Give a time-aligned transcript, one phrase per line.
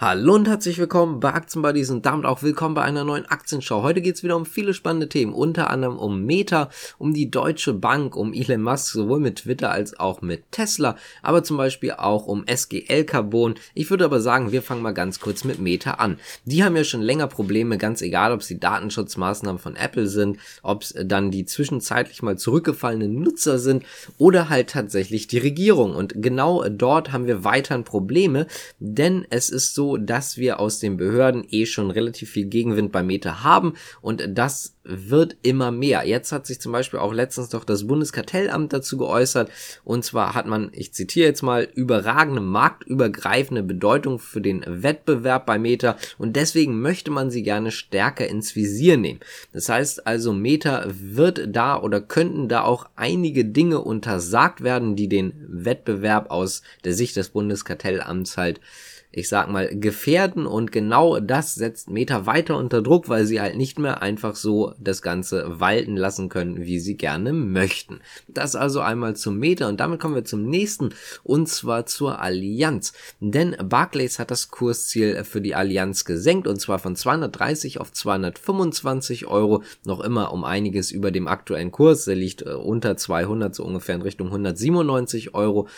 [0.00, 3.82] Hallo und herzlich willkommen bei Aktienbuddies und damit auch willkommen bei einer neuen Aktienschau.
[3.82, 8.14] Heute geht's wieder um viele spannende Themen, unter anderem um Meta, um die Deutsche Bank,
[8.14, 12.44] um Elon Musk, sowohl mit Twitter als auch mit Tesla, aber zum Beispiel auch um
[12.46, 13.56] SGL Carbon.
[13.74, 16.20] Ich würde aber sagen, wir fangen mal ganz kurz mit Meta an.
[16.44, 20.38] Die haben ja schon länger Probleme, ganz egal, ob es die Datenschutzmaßnahmen von Apple sind,
[20.62, 23.82] ob es dann die zwischenzeitlich mal zurückgefallenen Nutzer sind
[24.16, 25.96] oder halt tatsächlich die Regierung.
[25.96, 28.46] Und genau dort haben wir weiterhin Probleme,
[28.78, 33.02] denn es ist so, dass wir aus den Behörden eh schon relativ viel Gegenwind bei
[33.02, 36.06] Meta haben und das wird immer mehr.
[36.06, 39.50] Jetzt hat sich zum Beispiel auch letztens doch das Bundeskartellamt dazu geäußert
[39.84, 45.58] und zwar hat man, ich zitiere jetzt mal, überragende marktübergreifende Bedeutung für den Wettbewerb bei
[45.58, 49.20] Meta und deswegen möchte man sie gerne stärker ins Visier nehmen.
[49.52, 55.08] Das heißt also, Meta wird da oder könnten da auch einige Dinge untersagt werden, die
[55.08, 58.60] den Wettbewerb aus der Sicht des Bundeskartellamts halt
[59.10, 63.56] ich sag mal, gefährden und genau das setzt Meta weiter unter Druck, weil sie halt
[63.56, 68.00] nicht mehr einfach so das Ganze walten lassen können, wie sie gerne möchten.
[68.28, 70.90] Das also einmal zum Meta und damit kommen wir zum nächsten
[71.22, 72.92] und zwar zur Allianz.
[73.20, 79.26] Denn Barclays hat das Kursziel für die Allianz gesenkt und zwar von 230 auf 225
[79.26, 83.64] Euro, noch immer um einiges über dem aktuellen Kurs, der liegt äh, unter 200, so
[83.64, 85.68] ungefähr in Richtung 197 Euro.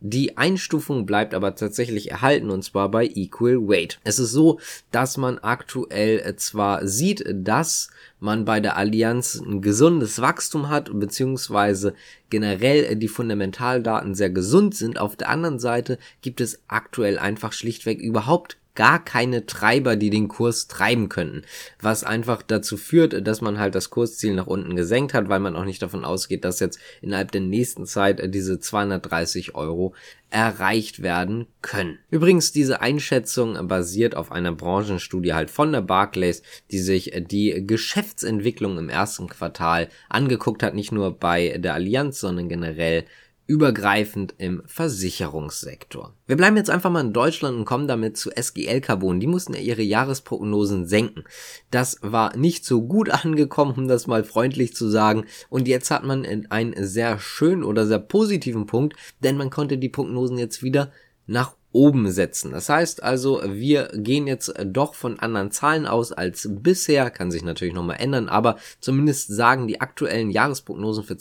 [0.00, 3.98] Die Einstufung bleibt aber tatsächlich erhalten und zwar bei Equal Weight.
[4.04, 4.60] Es ist so,
[4.92, 7.90] dass man aktuell äh, zwar sieht, dass
[8.20, 11.94] man bei der Allianz ein gesundes Wachstum hat, beziehungsweise
[12.30, 15.00] generell äh, die Fundamentaldaten sehr gesund sind.
[15.00, 20.28] Auf der anderen Seite gibt es aktuell einfach schlichtweg überhaupt gar keine Treiber, die den
[20.28, 21.42] Kurs treiben könnten.
[21.80, 25.56] Was einfach dazu führt, dass man halt das Kursziel nach unten gesenkt hat, weil man
[25.56, 29.94] auch nicht davon ausgeht, dass jetzt innerhalb der nächsten Zeit diese 230 Euro
[30.30, 31.98] erreicht werden können.
[32.08, 38.78] Übrigens, diese Einschätzung basiert auf einer Branchenstudie halt von der Barclays, die sich die Geschäftsentwicklung
[38.78, 43.06] im ersten Quartal angeguckt hat, nicht nur bei der Allianz, sondern generell
[43.48, 46.12] übergreifend im Versicherungssektor.
[46.26, 49.20] Wir bleiben jetzt einfach mal in Deutschland und kommen damit zu SGL Carbon.
[49.20, 51.24] Die mussten ja ihre Jahresprognosen senken.
[51.70, 55.24] Das war nicht so gut angekommen, um das mal freundlich zu sagen.
[55.48, 59.88] Und jetzt hat man einen sehr schönen oder sehr positiven Punkt, denn man konnte die
[59.88, 60.92] Prognosen jetzt wieder
[61.26, 62.50] nach oben setzen.
[62.50, 67.42] Das heißt also, wir gehen jetzt doch von anderen Zahlen aus als bisher, kann sich
[67.42, 71.16] natürlich nochmal ändern, aber zumindest sagen die aktuellen Jahresprognosen für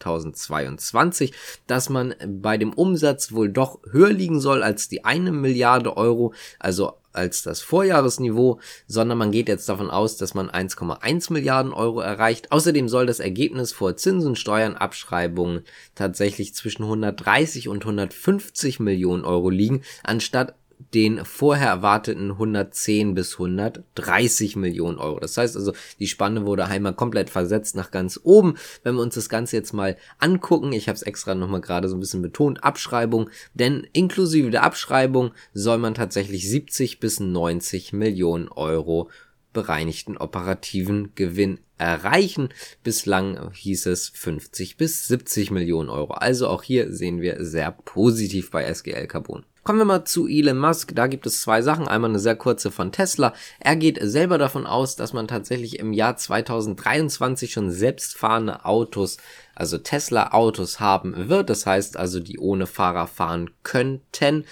[0.00, 1.32] 2022,
[1.66, 6.34] dass man bei dem Umsatz wohl doch höher liegen soll als die eine Milliarde Euro,
[6.58, 12.00] also als das Vorjahresniveau, sondern man geht jetzt davon aus, dass man 1,1 Milliarden Euro
[12.00, 12.52] erreicht.
[12.52, 19.50] Außerdem soll das Ergebnis vor Zinsen, Steuern, Abschreibungen tatsächlich zwischen 130 und 150 Millionen Euro
[19.50, 20.54] liegen, anstatt
[20.94, 25.20] den vorher erwarteten 110 bis 130 Millionen Euro.
[25.20, 28.54] Das heißt also, die Spanne wurde einmal komplett versetzt nach ganz oben.
[28.82, 31.96] Wenn wir uns das Ganze jetzt mal angucken, ich habe es extra nochmal gerade so
[31.96, 38.48] ein bisschen betont, Abschreibung, denn inklusive der Abschreibung soll man tatsächlich 70 bis 90 Millionen
[38.48, 39.10] Euro
[39.52, 42.50] bereinigten operativen Gewinn erreichen.
[42.84, 46.12] Bislang hieß es 50 bis 70 Millionen Euro.
[46.12, 49.44] Also auch hier sehen wir sehr positiv bei SGL Carbon.
[49.62, 50.94] Kommen wir mal zu Elon Musk.
[50.94, 51.86] Da gibt es zwei Sachen.
[51.86, 53.34] Einmal eine sehr kurze von Tesla.
[53.58, 59.18] Er geht selber davon aus, dass man tatsächlich im Jahr 2023 schon selbstfahrende Autos,
[59.54, 61.50] also Tesla Autos haben wird.
[61.50, 64.44] Das heißt also, die ohne Fahrer fahren könnten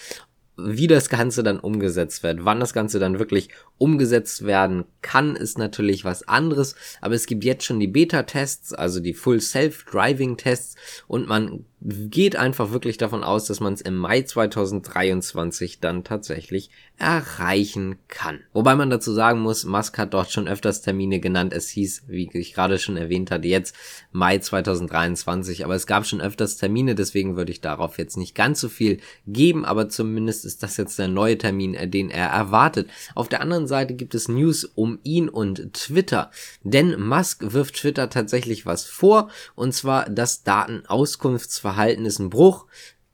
[0.58, 3.48] wie das Ganze dann umgesetzt wird, wann das Ganze dann wirklich
[3.78, 9.00] umgesetzt werden kann, ist natürlich was anderes, aber es gibt jetzt schon die Beta-Tests, also
[9.00, 14.22] die Full Self-Driving-Tests und man geht einfach wirklich davon aus, dass man es im Mai
[14.22, 18.40] 2023 dann tatsächlich erreichen kann.
[18.52, 21.52] Wobei man dazu sagen muss, Musk hat dort schon öfters Termine genannt.
[21.52, 23.76] Es hieß, wie ich gerade schon erwähnt hatte, jetzt
[24.10, 28.60] Mai 2023, aber es gab schon öfters Termine, deswegen würde ich darauf jetzt nicht ganz
[28.60, 32.90] so viel geben, aber zumindest ist das jetzt der neue Termin, äh, den er erwartet.
[33.14, 36.30] Auf der anderen Seite gibt es News um ihn und Twitter.
[36.62, 42.66] Denn Musk wirft Twitter tatsächlich was vor, und zwar das Datenauskunftsverhalten ist ein Bruch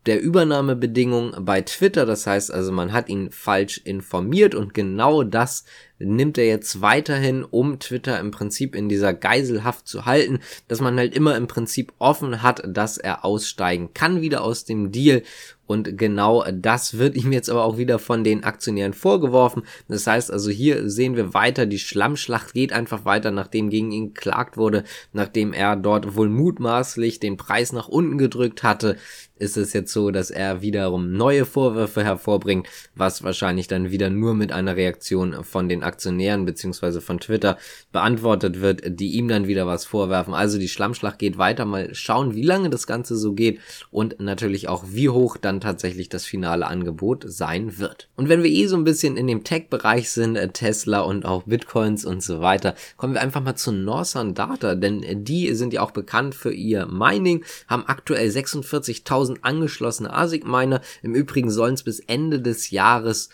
[0.07, 2.07] der Übernahmebedingung bei Twitter.
[2.07, 5.65] Das heißt also, man hat ihn falsch informiert und genau das
[5.99, 10.97] nimmt er jetzt weiterhin, um Twitter im Prinzip in dieser Geiselhaft zu halten, dass man
[10.97, 15.23] halt immer im Prinzip offen hat, dass er aussteigen kann wieder aus dem Deal
[15.67, 19.63] und genau das wird ihm jetzt aber auch wieder von den Aktionären vorgeworfen.
[19.89, 24.15] Das heißt also, hier sehen wir weiter, die Schlammschlacht geht einfach weiter, nachdem gegen ihn
[24.15, 28.97] geklagt wurde, nachdem er dort wohl mutmaßlich den Preis nach unten gedrückt hatte.
[29.37, 34.35] ist es jetzt so, dass er wiederum neue Vorwürfe hervorbringt, was wahrscheinlich dann wieder nur
[34.35, 37.59] mit einer Reaktion von den Aktionären beziehungsweise von Twitter
[37.93, 40.35] beantwortet wird, die ihm dann wieder was vorwerfen.
[40.35, 41.65] Also die Schlammschlacht geht weiter.
[41.65, 43.61] Mal schauen, wie lange das Ganze so geht
[43.91, 48.09] und natürlich auch, wie hoch dann tatsächlich das finale Angebot sein wird.
[48.17, 51.45] Und wenn wir eh so ein bisschen in dem Tech-Bereich sind, äh, Tesla und auch
[51.45, 55.83] Bitcoins und so weiter, kommen wir einfach mal zu Northern Data, denn die sind ja
[55.83, 60.81] auch bekannt für ihr Mining, haben aktuell 46.000 1000 angeschlossene ASIC-Miner.
[61.03, 63.31] Im Übrigen sollen es bis Ende des Jahres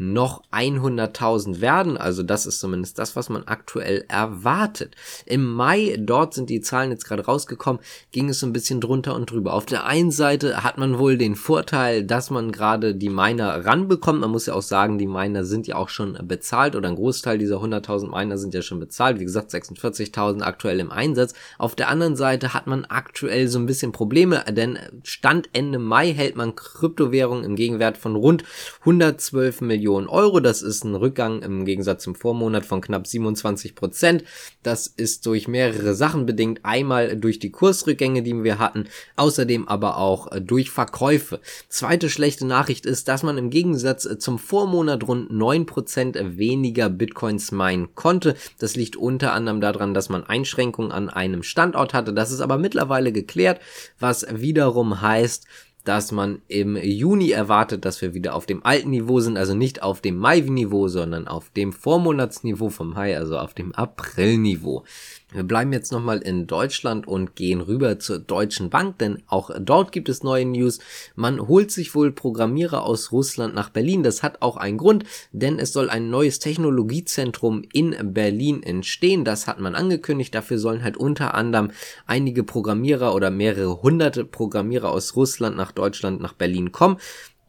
[0.00, 1.98] noch 100.000 werden.
[1.98, 4.96] Also das ist zumindest das, was man aktuell erwartet.
[5.26, 9.14] Im Mai, dort sind die Zahlen jetzt gerade rausgekommen, ging es so ein bisschen drunter
[9.14, 9.52] und drüber.
[9.52, 14.20] Auf der einen Seite hat man wohl den Vorteil, dass man gerade die Miner ranbekommt.
[14.20, 17.36] Man muss ja auch sagen, die Miner sind ja auch schon bezahlt oder ein Großteil
[17.36, 19.20] dieser 100.000 Miner sind ja schon bezahlt.
[19.20, 21.34] Wie gesagt, 46.000 aktuell im Einsatz.
[21.58, 26.14] Auf der anderen Seite hat man aktuell so ein bisschen Probleme, denn Stand Ende Mai
[26.14, 28.44] hält man Kryptowährungen im Gegenwert von rund
[28.80, 30.38] 112 Millionen Millionen Euro.
[30.38, 34.22] Das ist ein Rückgang im Gegensatz zum Vormonat von knapp 27 Prozent.
[34.62, 36.60] Das ist durch mehrere Sachen bedingt.
[36.62, 41.40] Einmal durch die Kursrückgänge, die wir hatten, außerdem aber auch äh, durch Verkäufe.
[41.68, 46.88] Zweite schlechte Nachricht ist, dass man im Gegensatz äh, zum Vormonat rund 9 Prozent weniger
[46.88, 48.36] Bitcoins meinen konnte.
[48.60, 52.14] Das liegt unter anderem daran, dass man Einschränkungen an einem Standort hatte.
[52.14, 53.60] Das ist aber mittlerweile geklärt,
[53.98, 55.46] was wiederum heißt,
[55.84, 59.82] dass man im Juni erwartet, dass wir wieder auf dem alten Niveau sind, also nicht
[59.82, 64.84] auf dem Mai-Niveau, sondern auf dem Vormonatsniveau vom Mai, also auf dem April-Niveau.
[65.32, 69.92] Wir bleiben jetzt nochmal in Deutschland und gehen rüber zur Deutschen Bank, denn auch dort
[69.92, 70.80] gibt es neue News.
[71.14, 74.02] Man holt sich wohl Programmierer aus Russland nach Berlin.
[74.02, 79.24] Das hat auch einen Grund, denn es soll ein neues Technologiezentrum in Berlin entstehen.
[79.24, 80.34] Das hat man angekündigt.
[80.34, 81.70] Dafür sollen halt unter anderem
[82.06, 86.96] einige Programmierer oder mehrere hunderte Programmierer aus Russland nach Deutschland, nach Berlin kommen.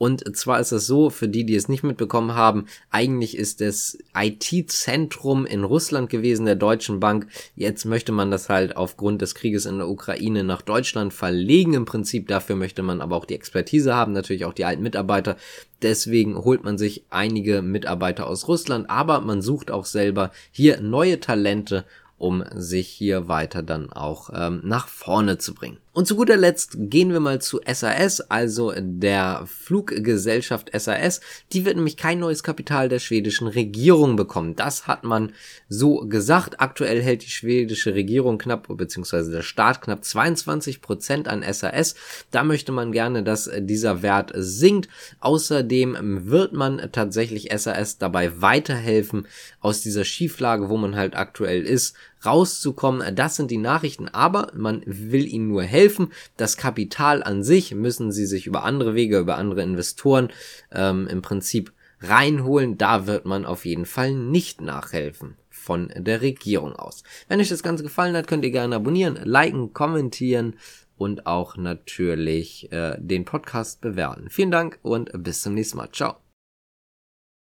[0.01, 3.99] Und zwar ist es so, für die, die es nicht mitbekommen haben, eigentlich ist es
[4.17, 7.27] IT-Zentrum in Russland gewesen, der Deutschen Bank.
[7.55, 11.75] Jetzt möchte man das halt aufgrund des Krieges in der Ukraine nach Deutschland verlegen.
[11.75, 15.37] Im Prinzip dafür möchte man aber auch die Expertise haben, natürlich auch die alten Mitarbeiter.
[15.83, 21.19] Deswegen holt man sich einige Mitarbeiter aus Russland, aber man sucht auch selber hier neue
[21.19, 21.85] Talente
[22.21, 25.77] um sich hier weiter dann auch ähm, nach vorne zu bringen.
[25.93, 31.19] Und zu guter Letzt gehen wir mal zu SAS, also der Fluggesellschaft SAS.
[31.51, 34.55] Die wird nämlich kein neues Kapital der schwedischen Regierung bekommen.
[34.55, 35.33] Das hat man
[35.67, 36.61] so gesagt.
[36.61, 41.95] Aktuell hält die schwedische Regierung knapp, beziehungsweise der Staat knapp 22 Prozent an SAS.
[42.31, 44.87] Da möchte man gerne, dass dieser Wert sinkt.
[45.19, 49.27] Außerdem wird man tatsächlich SAS dabei weiterhelfen,
[49.59, 51.95] aus dieser Schieflage, wo man halt aktuell ist,
[52.25, 53.15] rauszukommen.
[53.15, 56.11] Das sind die Nachrichten, aber man will ihnen nur helfen.
[56.37, 60.29] Das Kapital an sich müssen sie sich über andere Wege, über andere Investoren
[60.71, 62.77] ähm, im Prinzip reinholen.
[62.77, 67.03] Da wird man auf jeden Fall nicht nachhelfen von der Regierung aus.
[67.27, 70.55] Wenn euch das Ganze gefallen hat, könnt ihr gerne abonnieren, liken, kommentieren
[70.97, 74.29] und auch natürlich äh, den Podcast bewerten.
[74.29, 75.89] Vielen Dank und bis zum nächsten Mal.
[75.91, 76.20] Ciao.